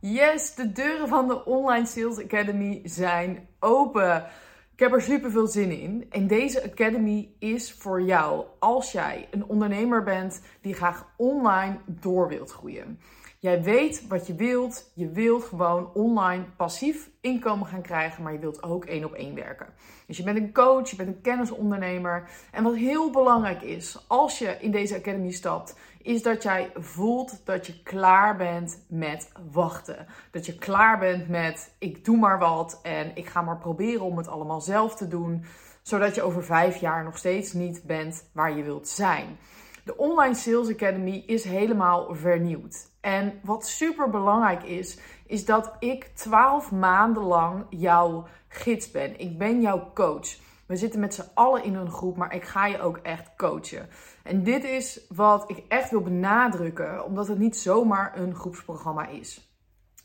[0.00, 4.26] Yes, de deuren van de Online Sales Academy zijn open.
[4.72, 6.06] Ik heb er super veel zin in.
[6.10, 12.28] En deze Academy is voor jou als jij een ondernemer bent die graag online door
[12.28, 12.98] wilt groeien.
[13.40, 14.90] Jij weet wat je wilt.
[14.94, 19.34] Je wilt gewoon online passief inkomen gaan krijgen, maar je wilt ook één op één
[19.34, 19.66] werken.
[20.06, 22.30] Dus je bent een coach, je bent een kennisondernemer.
[22.52, 25.76] En wat heel belangrijk is als je in deze academy stapt,
[26.08, 30.06] is dat jij voelt dat je klaar bent met wachten.
[30.30, 34.16] Dat je klaar bent met ik doe maar wat en ik ga maar proberen om
[34.16, 35.44] het allemaal zelf te doen,
[35.82, 39.38] zodat je over vijf jaar nog steeds niet bent waar je wilt zijn.
[39.84, 42.90] De Online Sales Academy is helemaal vernieuwd.
[43.00, 49.18] En wat super belangrijk is, is dat ik 12 maanden lang jouw gids ben.
[49.20, 50.36] Ik ben jouw coach.
[50.68, 53.88] We zitten met z'n allen in een groep, maar ik ga je ook echt coachen.
[54.22, 59.52] En dit is wat ik echt wil benadrukken, omdat het niet zomaar een groepsprogramma is.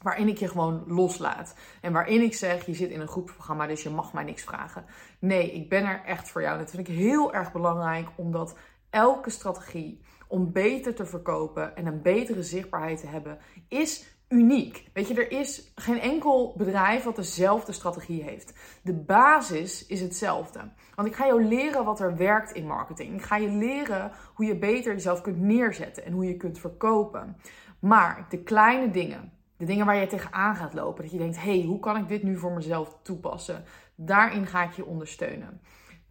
[0.01, 1.55] Waarin ik je gewoon loslaat.
[1.81, 4.85] En waarin ik zeg: je zit in een groepsprogramma, dus je mag mij niks vragen.
[5.19, 6.57] Nee, ik ben er echt voor jou.
[6.57, 8.57] dat vind ik heel erg belangrijk, omdat
[8.89, 14.89] elke strategie om beter te verkopen en een betere zichtbaarheid te hebben, is uniek.
[14.93, 18.53] Weet je, er is geen enkel bedrijf wat dezelfde strategie heeft.
[18.83, 20.71] De basis is hetzelfde.
[20.95, 23.15] Want ik ga jou leren wat er werkt in marketing.
[23.15, 27.37] Ik ga je leren hoe je beter jezelf kunt neerzetten en hoe je kunt verkopen.
[27.79, 31.57] Maar de kleine dingen, de dingen waar je tegenaan gaat lopen, dat je denkt: hé,
[31.57, 33.63] hey, hoe kan ik dit nu voor mezelf toepassen?
[33.95, 35.61] Daarin ga ik je ondersteunen.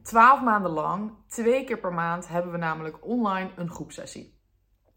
[0.02, 4.40] 12 maanden lang, twee keer per maand, hebben we namelijk online een groepsessie.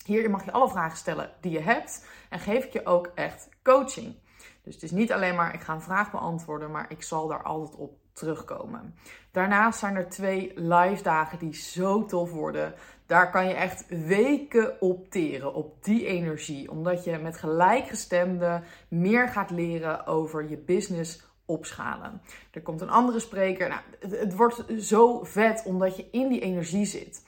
[0.06, 3.50] Hier mag je alle vragen stellen die je hebt en geef ik je ook echt
[3.64, 4.16] coaching.
[4.64, 7.44] Dus het is niet alleen maar ik ga een vraag beantwoorden, maar ik zal daar
[7.44, 8.95] altijd op terugkomen.
[9.31, 12.73] Daarnaast zijn er twee live dagen die zo tof worden.
[13.06, 16.71] Daar kan je echt weken op teren, op die energie.
[16.71, 22.21] Omdat je met gelijkgestemden meer gaat leren over je business opschalen.
[22.52, 23.70] Er komt een andere spreker.
[23.70, 27.23] Nou, het, het, wordt zo vet omdat je in die energie zit.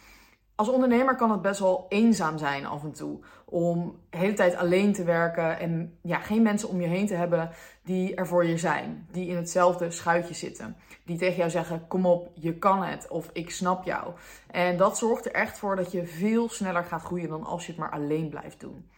[0.57, 3.19] Als ondernemer kan het best wel eenzaam zijn af en toe.
[3.45, 7.13] Om de hele tijd alleen te werken en ja, geen mensen om je heen te
[7.13, 7.49] hebben
[7.83, 9.07] die er voor je zijn.
[9.11, 10.75] Die in hetzelfde schuitje zitten.
[11.05, 13.07] Die tegen jou zeggen: Kom op, je kan het.
[13.07, 14.13] Of ik snap jou.
[14.51, 17.71] En dat zorgt er echt voor dat je veel sneller gaat groeien dan als je
[17.71, 18.89] het maar alleen blijft doen.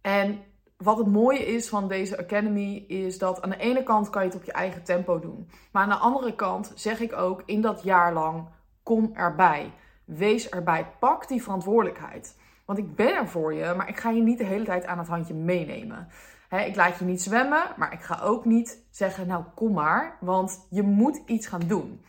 [0.00, 0.40] En
[0.76, 4.28] wat het mooie is van deze Academy is dat aan de ene kant kan je
[4.28, 5.50] het op je eigen tempo doen.
[5.72, 8.48] Maar aan de andere kant zeg ik ook in dat jaar lang:
[8.82, 9.72] kom erbij.
[10.04, 10.86] Wees erbij.
[10.98, 12.36] Pak die verantwoordelijkheid.
[12.64, 14.98] Want ik ben er voor je, maar ik ga je niet de hele tijd aan
[14.98, 16.08] het handje meenemen.
[16.50, 20.66] ik laat je niet zwemmen, maar ik ga ook niet zeggen: Nou, kom maar, want
[20.70, 22.00] je moet iets gaan doen.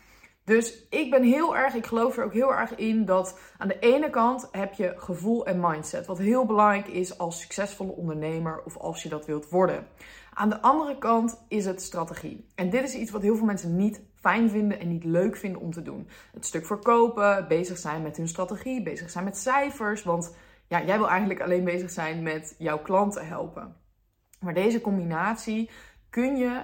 [0.46, 3.78] Dus ik ben heel erg, ik geloof er ook heel erg in dat aan de
[3.78, 6.06] ene kant heb je gevoel en mindset.
[6.06, 9.86] Wat heel belangrijk is als succesvolle ondernemer of als je dat wilt worden.
[10.34, 12.46] Aan de andere kant is het strategie.
[12.54, 15.60] En dit is iets wat heel veel mensen niet fijn vinden en niet leuk vinden
[15.60, 16.08] om te doen.
[16.32, 20.02] Het stuk verkopen, bezig zijn met hun strategie, bezig zijn met cijfers.
[20.02, 20.36] Want
[20.68, 23.76] ja, jij wil eigenlijk alleen bezig zijn met jouw klanten helpen.
[24.40, 25.70] Maar deze combinatie
[26.10, 26.62] kun je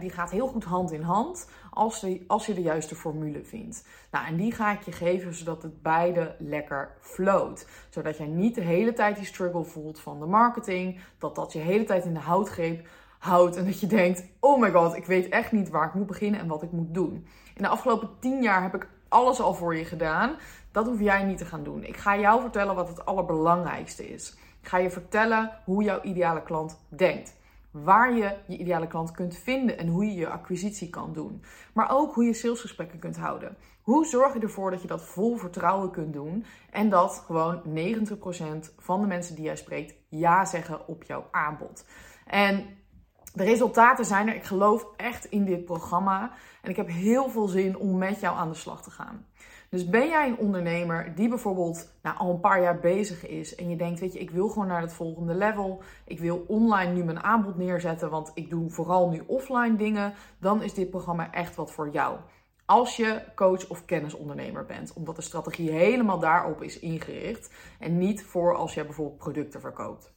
[0.00, 3.86] die gaat heel goed hand in hand als, als je de juiste formule vindt.
[4.10, 7.66] Nou, en die ga ik je geven zodat het beide lekker float.
[7.90, 11.00] Zodat jij niet de hele tijd die struggle voelt van de marketing.
[11.18, 13.56] Dat dat je hele tijd in de houtgreep houdt.
[13.56, 16.40] En dat je denkt, oh my god, ik weet echt niet waar ik moet beginnen
[16.40, 17.26] en wat ik moet doen.
[17.54, 20.36] In de afgelopen tien jaar heb ik alles al voor je gedaan.
[20.72, 21.84] Dat hoef jij niet te gaan doen.
[21.84, 24.36] Ik ga jou vertellen wat het allerbelangrijkste is.
[24.60, 27.36] Ik ga je vertellen hoe jouw ideale klant denkt
[27.70, 31.42] waar je je ideale klant kunt vinden en hoe je je acquisitie kan doen.
[31.72, 33.56] Maar ook hoe je salesgesprekken kunt houden.
[33.82, 38.74] Hoe zorg je ervoor dat je dat vol vertrouwen kunt doen en dat gewoon 90%
[38.78, 41.84] van de mensen die jij spreekt ja zeggen op jouw aanbod.
[42.26, 42.64] En
[43.32, 44.34] de resultaten zijn er.
[44.34, 46.30] Ik geloof echt in dit programma
[46.62, 49.26] en ik heb heel veel zin om met jou aan de slag te gaan.
[49.70, 53.70] Dus ben jij een ondernemer die bijvoorbeeld nou, al een paar jaar bezig is en
[53.70, 55.82] je denkt, weet je, ik wil gewoon naar het volgende level.
[56.04, 60.14] Ik wil online nu mijn aanbod neerzetten, want ik doe vooral nu offline dingen.
[60.38, 62.18] Dan is dit programma echt wat voor jou.
[62.64, 68.24] Als je coach of kennisondernemer bent, omdat de strategie helemaal daarop is ingericht en niet
[68.24, 70.12] voor als je bijvoorbeeld producten verkoopt.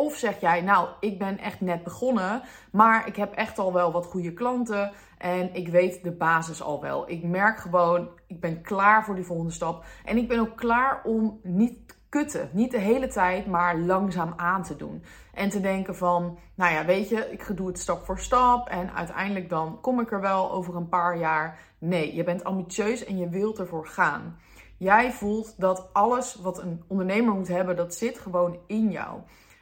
[0.00, 2.42] Of zeg jij, nou, ik ben echt net begonnen,
[2.72, 6.80] maar ik heb echt al wel wat goede klanten en ik weet de basis al
[6.80, 7.10] wel.
[7.10, 9.84] Ik merk gewoon, ik ben klaar voor die volgende stap.
[10.04, 14.32] En ik ben ook klaar om niet te kutten, niet de hele tijd, maar langzaam
[14.36, 15.04] aan te doen.
[15.34, 18.92] En te denken van, nou ja, weet je, ik doe het stap voor stap en
[18.94, 21.58] uiteindelijk dan kom ik er wel over een paar jaar.
[21.78, 24.38] Nee, je bent ambitieus en je wilt ervoor gaan.
[24.76, 29.20] Jij voelt dat alles wat een ondernemer moet hebben, dat zit gewoon in jou.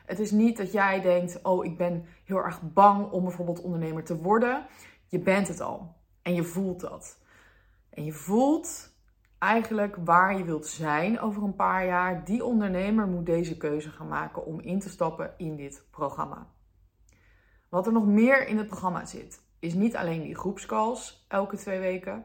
[0.08, 4.04] Het is niet dat jij denkt: oh, ik ben heel erg bang om bijvoorbeeld ondernemer
[4.04, 4.66] te worden.
[5.06, 7.18] Je bent het al en je voelt dat.
[7.90, 8.96] En je voelt
[9.38, 12.24] eigenlijk waar je wilt zijn over een paar jaar.
[12.24, 16.46] Die ondernemer moet deze keuze gaan maken om in te stappen in dit programma.
[17.68, 21.78] Wat er nog meer in het programma zit, is niet alleen die groepscalls elke twee
[21.78, 22.24] weken.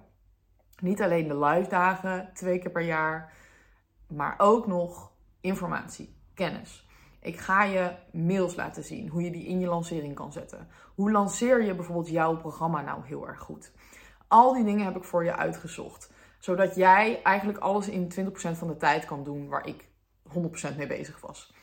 [0.82, 3.34] Niet alleen de live dagen twee keer per jaar.
[4.08, 6.88] Maar ook nog informatie, kennis.
[7.24, 10.68] Ik ga je mails laten zien hoe je die in je lancering kan zetten.
[10.96, 13.72] Hoe lanceer je bijvoorbeeld jouw programma nou heel erg goed?
[14.28, 16.12] Al die dingen heb ik voor je uitgezocht.
[16.40, 19.88] Zodat jij eigenlijk alles in 20% van de tijd kan doen waar ik
[20.74, 21.54] 100% mee bezig was.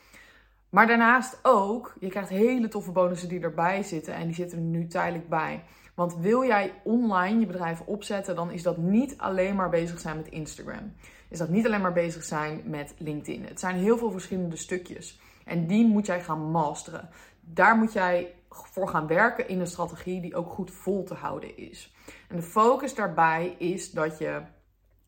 [0.71, 4.15] Maar daarnaast ook, je krijgt hele toffe bonussen die erbij zitten.
[4.15, 5.65] En die zitten er nu tijdelijk bij.
[5.95, 10.17] Want wil jij online je bedrijf opzetten, dan is dat niet alleen maar bezig zijn
[10.17, 10.95] met Instagram.
[11.29, 13.45] Is dat niet alleen maar bezig zijn met LinkedIn.
[13.45, 15.21] Het zijn heel veel verschillende stukjes.
[15.51, 17.09] En die moet jij gaan masteren.
[17.41, 21.57] Daar moet jij voor gaan werken in een strategie die ook goed vol te houden
[21.57, 21.95] is.
[22.29, 24.43] En de focus daarbij is dat je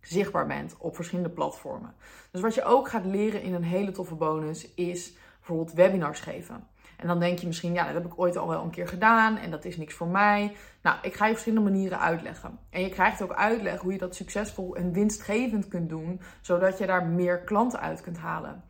[0.01, 1.95] zichtbaar bent op verschillende platformen.
[2.31, 6.67] Dus wat je ook gaat leren in een hele toffe bonus is bijvoorbeeld webinars geven.
[6.97, 9.37] En dan denk je misschien, ja, dat heb ik ooit al wel een keer gedaan
[9.37, 10.57] en dat is niks voor mij.
[10.83, 12.59] Nou, ik ga je verschillende manieren uitleggen.
[12.71, 16.87] En je krijgt ook uitleg hoe je dat succesvol en winstgevend kunt doen, zodat je
[16.87, 18.65] daar meer klanten uit kunt halen.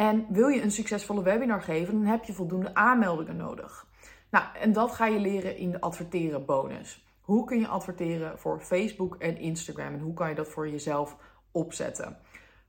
[0.00, 3.86] En wil je een succesvolle webinar geven, dan heb je voldoende aanmeldingen nodig.
[4.30, 7.06] Nou, en dat ga je leren in de adverteren bonus.
[7.20, 11.16] Hoe kun je adverteren voor Facebook en Instagram en hoe kan je dat voor jezelf
[11.50, 12.16] opzetten?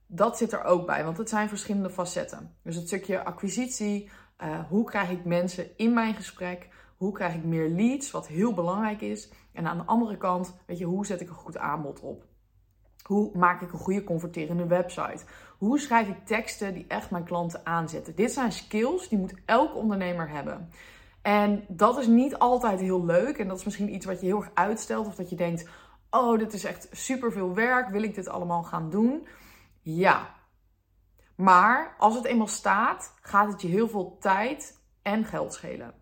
[0.06, 2.54] Dat zit er ook bij, want het zijn verschillende facetten.
[2.62, 4.10] Dus het stukje acquisitie,
[4.42, 6.68] uh, hoe krijg ik mensen in mijn gesprek?
[6.96, 9.32] Hoe krijg ik meer leads, wat heel belangrijk is?
[9.52, 12.24] En aan de andere kant, weet je, hoe zet ik een goed aanbod op?
[13.02, 15.24] Hoe maak ik een goede converterende website?
[15.58, 18.14] Hoe schrijf ik teksten die echt mijn klanten aanzetten?
[18.14, 20.70] Dit zijn skills die moet elke ondernemer hebben.
[21.22, 23.38] En dat is niet altijd heel leuk.
[23.38, 25.06] En dat is misschien iets wat je heel erg uitstelt.
[25.06, 25.68] Of dat je denkt:
[26.10, 27.88] oh, dit is echt super veel werk.
[27.88, 29.26] Wil ik dit allemaal gaan doen?
[29.80, 30.34] Ja.
[31.34, 35.94] Maar als het eenmaal staat, gaat het je heel veel tijd en geld schelen.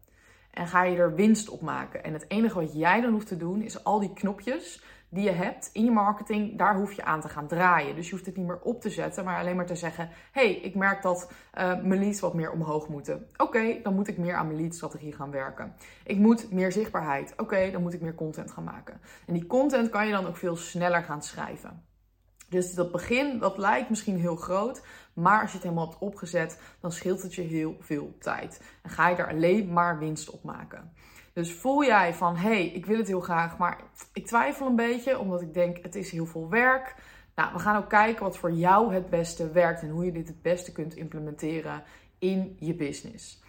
[0.51, 2.05] En ga je er winst op maken.
[2.05, 5.31] En het enige wat jij dan hoeft te doen, is al die knopjes die je
[5.31, 7.95] hebt in je marketing, daar hoef je aan te gaan draaien.
[7.95, 10.53] Dus je hoeft het niet meer op te zetten, maar alleen maar te zeggen: hey,
[10.53, 13.27] ik merk dat uh, mijn leads wat meer omhoog moeten.
[13.37, 15.75] Oké, dan moet ik meer aan mijn lead-strategie gaan werken.
[16.05, 17.35] Ik moet meer zichtbaarheid.
[17.37, 19.01] Oké, dan moet ik meer content gaan maken.
[19.27, 21.89] En die content kan je dan ook veel sneller gaan schrijven.
[22.49, 24.83] Dus dat begin, dat lijkt misschien heel groot,
[25.15, 28.63] maar als je het helemaal hebt opgezet, dan scheelt het je heel veel tijd.
[28.83, 30.93] En ga je daar alleen maar winst op maken.
[31.33, 33.81] Dus voel jij van, hé, hey, ik wil het heel graag, maar
[34.13, 36.95] ik twijfel een beetje, omdat ik denk, het is heel veel werk.
[37.35, 40.29] Nou, we gaan ook kijken wat voor jou het beste werkt en hoe je dit
[40.29, 41.83] het beste kunt implementeren
[42.19, 43.43] in je business.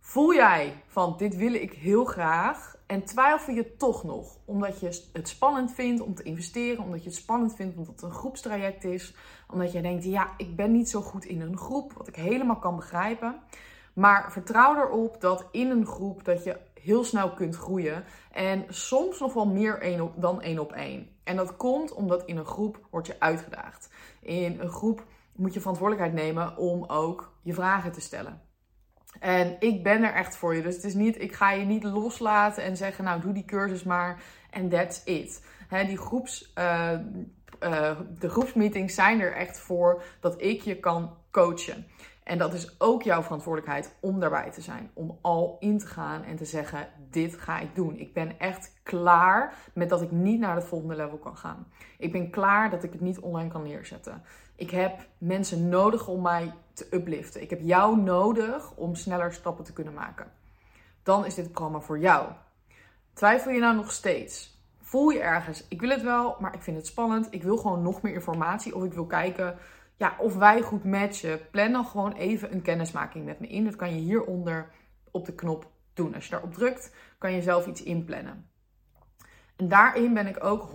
[0.00, 5.08] Voel jij van, dit wil ik heel graag en twijfel je toch nog, omdat je
[5.12, 8.84] het spannend vindt om te investeren, omdat je het spannend vindt omdat het een groepstraject
[8.84, 9.14] is,
[9.50, 12.58] omdat je denkt, ja, ik ben niet zo goed in een groep, wat ik helemaal
[12.58, 13.40] kan begrijpen.
[13.92, 18.04] Maar vertrouw erop dat in een groep dat je heel snel kunt groeien.
[18.32, 21.08] En soms nog wel meer één op, dan één op één.
[21.24, 23.90] En dat komt omdat in een groep word je uitgedaagd.
[24.20, 28.40] In een groep moet je verantwoordelijkheid nemen om ook je vragen te stellen.
[29.20, 30.62] En ik ben er echt voor je.
[30.62, 33.82] Dus het is niet, ik ga je niet loslaten en zeggen, nou doe die cursus
[33.82, 35.44] maar en that's it.
[35.86, 36.92] die groeps, uh,
[37.62, 41.86] uh, de groepsmeetings zijn er echt voor dat ik je kan coachen.
[42.28, 44.90] En dat is ook jouw verantwoordelijkheid om daarbij te zijn.
[44.94, 47.98] Om al in te gaan en te zeggen: Dit ga ik doen.
[47.98, 51.66] Ik ben echt klaar met dat ik niet naar het volgende level kan gaan.
[51.98, 54.22] Ik ben klaar dat ik het niet online kan neerzetten.
[54.56, 57.42] Ik heb mensen nodig om mij te upliften.
[57.42, 60.26] Ik heb jou nodig om sneller stappen te kunnen maken.
[61.02, 62.28] Dan is dit programma voor jou.
[63.12, 64.56] Twijfel je nou nog steeds?
[64.80, 67.26] Voel je ergens, ik wil het wel, maar ik vind het spannend.
[67.30, 69.58] Ik wil gewoon nog meer informatie of ik wil kijken
[69.98, 73.64] ja, of wij goed matchen, plan dan gewoon even een kennismaking met me in.
[73.64, 74.70] Dat kan je hieronder
[75.10, 76.14] op de knop doen.
[76.14, 78.50] Als je daarop drukt, kan je zelf iets inplannen.
[79.56, 80.70] En daarin ben ik ook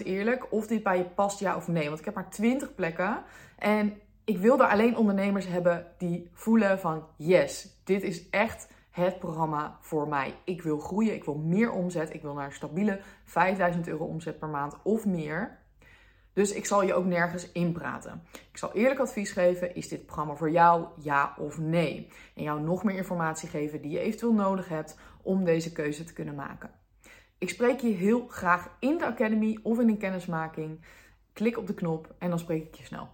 [0.00, 1.86] 100% eerlijk of dit bij je past, ja of nee.
[1.86, 3.22] Want ik heb maar 20 plekken.
[3.58, 9.18] En ik wil daar alleen ondernemers hebben die voelen van yes, dit is echt het
[9.18, 10.34] programma voor mij.
[10.44, 14.38] Ik wil groeien, ik wil meer omzet, ik wil naar een stabiele 5000 euro omzet
[14.38, 15.58] per maand of meer.
[16.34, 18.22] Dus ik zal je ook nergens inpraten.
[18.32, 22.08] Ik zal eerlijk advies geven: is dit programma voor jou, ja of nee?
[22.34, 26.12] En jou nog meer informatie geven die je eventueel nodig hebt om deze keuze te
[26.12, 26.70] kunnen maken.
[27.38, 30.84] Ik spreek je heel graag in de Academy of in een kennismaking.
[31.32, 33.08] Klik op de knop en dan spreek ik je snel.